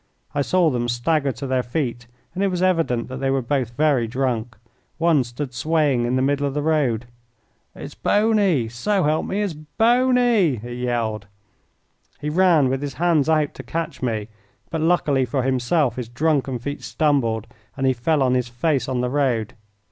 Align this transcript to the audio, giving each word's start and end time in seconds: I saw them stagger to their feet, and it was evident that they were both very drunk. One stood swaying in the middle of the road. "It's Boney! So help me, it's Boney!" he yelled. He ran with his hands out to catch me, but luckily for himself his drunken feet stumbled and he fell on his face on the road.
I 0.33 0.41
saw 0.41 0.71
them 0.71 0.87
stagger 0.89 1.31
to 1.33 1.45
their 1.45 1.61
feet, 1.61 2.07
and 2.33 2.43
it 2.43 2.47
was 2.47 2.63
evident 2.63 3.07
that 3.07 3.17
they 3.17 3.29
were 3.29 3.39
both 3.43 3.77
very 3.77 4.07
drunk. 4.07 4.57
One 4.97 5.23
stood 5.23 5.53
swaying 5.53 6.05
in 6.05 6.15
the 6.15 6.23
middle 6.23 6.47
of 6.47 6.55
the 6.55 6.63
road. 6.63 7.05
"It's 7.75 7.93
Boney! 7.93 8.67
So 8.67 9.03
help 9.03 9.27
me, 9.27 9.43
it's 9.43 9.53
Boney!" 9.53 10.55
he 10.55 10.73
yelled. 10.73 11.27
He 12.19 12.31
ran 12.31 12.67
with 12.67 12.81
his 12.81 12.95
hands 12.95 13.29
out 13.29 13.53
to 13.53 13.61
catch 13.61 14.01
me, 14.01 14.29
but 14.71 14.81
luckily 14.81 15.23
for 15.23 15.43
himself 15.43 15.97
his 15.97 16.09
drunken 16.09 16.57
feet 16.57 16.81
stumbled 16.81 17.45
and 17.77 17.85
he 17.85 17.93
fell 17.93 18.23
on 18.23 18.33
his 18.33 18.47
face 18.49 18.89
on 18.89 19.01
the 19.01 19.09
road. 19.11 19.53